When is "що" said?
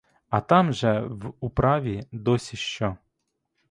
2.57-2.97